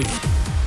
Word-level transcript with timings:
Abend. 0.00 0.08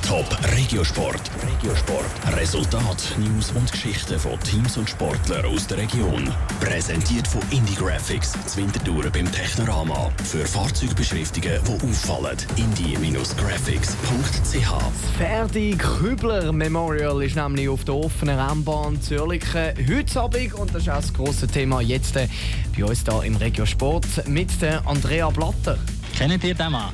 Top 0.06 0.26
Regiosport. 0.54 1.30
Regiosport. 1.42 2.04
Resultat, 2.36 3.16
News 3.18 3.50
und 3.52 3.72
Geschichten 3.72 4.18
von 4.18 4.38
Teams 4.40 4.76
und 4.76 4.90
Sportlern 4.90 5.46
aus 5.46 5.66
der 5.66 5.78
Region. 5.78 6.30
Präsentiert 6.60 7.26
von 7.26 7.40
Indie 7.50 7.74
Graphics, 7.74 8.32
Zwintertouren 8.46 9.10
beim 9.10 9.32
Technorama. 9.32 10.10
Für 10.22 10.44
Fahrzeugbeschriftungen, 10.44 11.58
die 11.66 11.72
auffallen. 11.72 12.36
indie-graphics.ch 12.56 15.16
Ferdi 15.16 15.74
Kübler 15.76 16.52
Memorial 16.52 17.22
ist 17.22 17.36
nämlich 17.36 17.68
auf 17.68 17.84
der 17.84 17.94
offenen 17.94 18.38
Rennbahn 18.38 19.00
Zürlichen 19.00 19.72
heute 19.88 20.20
Abend 20.20 20.52
und 20.54 20.74
das 20.74 20.82
ist 20.82 20.90
auch 20.90 20.96
das 20.96 21.14
grosse 21.14 21.46
Thema 21.46 21.80
jetzt 21.80 22.16
äh, 22.16 22.28
bei 22.76 22.84
uns 22.84 23.04
hier 23.08 23.22
im 23.24 23.36
Regiosport 23.36 24.28
mit 24.28 24.60
der 24.60 24.86
Andrea 24.86 25.30
Blatter. 25.30 25.78
Kennt 26.16 26.44
ihr 26.44 26.54
den 26.54 26.72
Mann? 26.72 26.92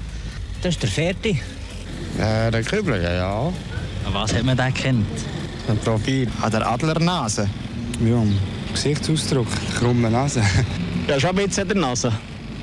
Das 0.62 0.74
ist 0.74 0.82
der 0.82 0.90
Ferdi. 0.90 1.40
Äh, 2.20 2.50
der 2.50 2.62
Kübler, 2.62 3.00
ja, 3.00 3.12
ja. 3.14 3.46
An 4.04 4.12
was 4.12 4.34
hat 4.34 4.44
man 4.44 4.54
den 4.54 4.74
kennt? 4.74 5.06
Ein 5.68 5.78
Profil. 5.78 6.28
An 6.42 6.50
der 6.50 6.70
Adlernase. 6.70 7.48
Ja, 8.04 8.22
Gesichtsausdruck, 8.72 9.46
krumme 9.78 10.10
Nase. 10.10 10.42
Ja, 11.08 11.18
schon 11.18 11.30
ein 11.30 11.46
bisschen 11.46 11.66
der 11.66 11.78
Nase. 11.78 12.12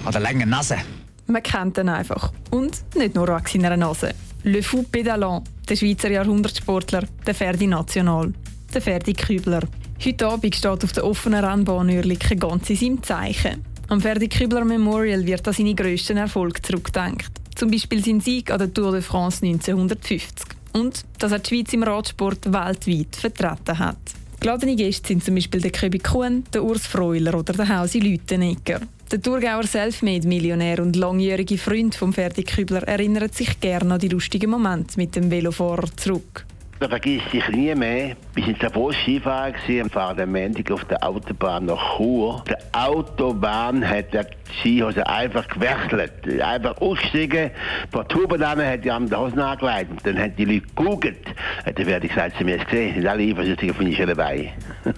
An 0.05 0.11
der 0.11 0.21
langen 0.21 0.47
Nase. 0.47 0.77
Man 1.25 1.41
kennt 1.41 1.77
ihn 1.79 1.89
einfach. 1.89 2.31
Und 2.51 2.83
nicht 2.95 3.15
nur 3.15 3.27
an 3.29 3.41
seiner 3.45 3.75
Nase. 3.75 4.13
Le 4.43 4.61
Fou 4.61 4.85
Pédalant, 4.89 5.43
der 5.67 5.75
Schweizer 5.75 6.11
Jahrhundertsportler, 6.11 7.03
der 7.25 7.33
Ferdi 7.33 7.67
National, 7.67 8.31
der 8.73 8.81
Ferdi 8.81 9.13
Kübler. 9.13 9.63
Heute 10.05 10.27
Abend 10.27 10.55
steht 10.55 10.83
auf 10.83 10.93
der 10.93 11.03
offenen 11.03 11.43
Rennbahn 11.43 11.89
Oerlikon 11.89 12.39
ganz 12.39 12.69
in 12.69 12.75
seinem 12.77 13.03
Zeichen. 13.03 13.65
Am 13.89 13.99
Ferdi 13.99 14.29
Kübler 14.29 14.63
Memorial 14.63 15.25
wird 15.25 15.47
an 15.47 15.53
seine 15.53 15.73
grössten 15.73 16.17
Erfolge 16.17 16.61
zurückgedacht. 16.61 17.31
Zum 17.57 17.71
Beispiel 17.71 18.05
sein 18.05 18.21
Sieg 18.21 18.51
an 18.51 18.59
der 18.59 18.71
Tour 18.71 18.91
de 18.91 19.01
France 19.01 19.43
1950. 19.43 20.29
Und 20.73 21.03
dass 21.17 21.31
er 21.31 21.39
die 21.39 21.49
Schweiz 21.49 21.73
im 21.73 21.81
Radsport 21.81 22.45
weltweit 22.45 23.15
vertreten 23.15 23.79
hat. 23.79 23.97
Geladene 24.39 24.75
Gäste 24.75 25.07
sind 25.07 25.23
zum 25.23 25.33
Beispiel 25.33 25.61
der 25.61 25.71
Köbi 25.71 25.97
Kuhn, 25.97 26.43
der 26.53 26.63
Urs 26.63 26.85
Freuler 26.85 27.33
oder 27.33 27.53
der 27.53 27.67
Hausi 27.67 27.97
Lütenegger. 27.97 28.81
Der 29.11 29.19
Thurgauer 29.19 29.63
Selfmade-Millionär 29.63 30.83
und 30.83 30.95
langjährige 30.95 31.57
Freund 31.57 31.95
von 31.95 32.13
Ferdi 32.13 32.43
Kübler 32.43 32.83
erinnert 32.83 33.33
sich 33.33 33.59
gerne 33.59 33.95
an 33.95 33.99
die 33.99 34.09
lustigen 34.09 34.51
Momente 34.51 34.97
mit 34.97 35.15
dem 35.15 35.31
Velofahrer 35.31 35.89
zurück. 35.97 36.45
Da 36.79 36.87
vergisst 36.87 37.33
ich 37.33 37.49
nie 37.49 37.73
mehr. 37.73 38.15
Wir 38.35 38.45
sind 38.45 38.61
Davos 38.61 38.95
Skifahren 38.97 39.55
fahren 39.89 40.19
am 40.19 40.31
Montag 40.31 40.69
auf 40.69 40.85
der 40.85 41.03
Autobahn 41.03 41.65
nach 41.65 41.97
Chur. 41.97 42.43
Die 42.47 42.53
Autobahn 42.71 43.87
hat 43.87 44.13
der 44.13 44.27
Skihose 44.59 45.05
einfach 45.07 45.47
gewechselt. 45.47 46.11
Einfach 46.39 46.77
ausgestiegen, 46.79 47.49
ein 47.49 47.89
paar 47.89 48.07
Tuben 48.07 48.43
an, 48.43 48.63
hat 48.63 48.85
die 48.85 48.89
die 48.89 49.15
Hosen 49.15 49.39
angelegt. 49.39 49.89
Und 49.89 50.05
dann 50.05 50.19
haben 50.19 50.35
die 50.35 50.45
Leute 50.45 50.67
gegoogelt. 50.75 51.25
Hat 51.65 51.77
der 51.79 51.85
Ferdi 51.85 52.07
gesagt, 52.09 52.35
sie 52.37 52.43
haben 52.43 52.59
es 52.59 52.65
gesehen, 52.65 52.93
sind 52.93 53.07
alle 53.07 53.23
eifersüchtig 53.23 53.71
auf 53.71 53.79
meine 53.79 54.05
dabei. 54.05 54.53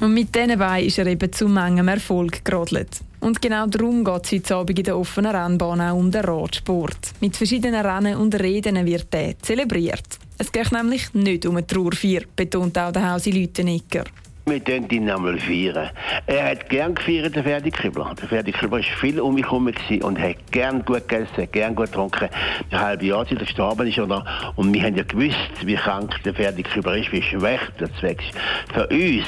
Und 0.00 0.14
mit 0.14 0.34
diesen 0.34 0.58
Beinen 0.58 0.86
ist 0.86 0.98
er 0.98 1.06
eben 1.06 1.32
zu 1.32 1.46
manchem 1.46 1.88
Erfolg 1.88 2.42
gerodelt. 2.44 3.00
Und 3.20 3.42
genau 3.42 3.66
darum 3.66 4.02
geht 4.02 4.24
es 4.24 4.32
heute 4.32 4.56
Abend 4.56 4.78
in 4.78 4.84
der 4.84 4.98
offenen 4.98 5.34
Rennbahn 5.34 5.80
auch 5.80 5.94
um 5.94 6.10
den 6.10 6.24
Radsport. 6.24 7.12
Mit 7.20 7.36
verschiedenen 7.36 7.84
Rennen 7.84 8.16
und 8.16 8.34
Reden 8.40 8.86
wird 8.86 9.12
der 9.12 9.38
zelebriert. 9.40 10.19
Es 10.40 10.50
geht 10.50 10.72
nämlich 10.72 11.12
nicht 11.12 11.44
um 11.44 11.56
eine 11.56 11.66
Trauerfeier, 11.66 12.22
betont 12.34 12.78
auch 12.78 12.90
der 12.92 13.12
Hausi 13.12 13.30
Lütenegger. 13.30 14.04
Wir 14.46 14.60
können 14.60 14.88
ihn 14.88 15.10
einmal 15.10 15.38
feiern. 15.38 15.90
Er 16.26 16.52
hat 16.52 16.66
gern 16.70 16.94
gefeiert, 16.94 17.36
der 17.36 17.44
Ferdi. 17.44 17.70
Der 17.70 18.26
Ferdi 18.26 18.54
war 18.70 18.82
viel 18.82 19.20
um 19.20 19.34
mich 19.34 19.44
herum 19.44 19.70
und 20.00 20.18
hat 20.18 20.36
gern 20.50 20.82
gut 20.86 21.06
gegessen, 21.06 21.46
gern 21.52 21.74
gut 21.74 21.88
getrunken. 21.88 22.30
Ein 22.70 22.80
halbes 22.80 23.06
Jahr 23.06 23.26
seit 23.26 23.38
er 23.38 23.44
gestorben 23.44 23.86
ist. 23.86 23.98
Oder? 23.98 24.24
Und 24.56 24.72
wir 24.72 24.82
haben 24.82 24.96
ja 24.96 25.02
gewusst, 25.02 25.36
wie 25.62 25.74
krank 25.74 26.14
der 26.24 26.32
Ferdi 26.32 26.62
ist, 26.62 27.12
wie 27.12 27.22
schwach 27.22 27.70
der 27.78 27.94
Zweck 27.96 28.22
ist. 28.22 28.38
Für 28.72 28.86
uns 28.86 29.26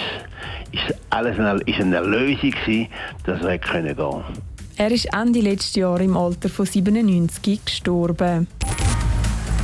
ist 0.72 0.98
alles 1.10 1.38
eine, 1.38 1.60
ist 1.66 1.78
eine 1.78 1.96
Erlösung 1.96 2.52
gewesen, 2.52 2.88
dass 3.26 3.42
er 3.42 3.58
gehen 3.58 3.96
konnte. 3.96 4.24
Er 4.78 4.90
ist 4.90 5.12
Ende 5.12 5.40
letzten 5.40 5.80
Jahr 5.80 6.00
im 6.00 6.16
Alter 6.16 6.48
von 6.48 6.64
97 6.64 7.62
gestorben. 7.66 8.48